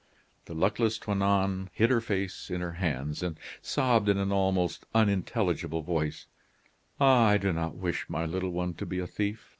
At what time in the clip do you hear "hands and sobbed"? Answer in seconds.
2.71-4.09